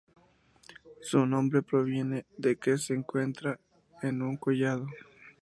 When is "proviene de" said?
1.61-2.55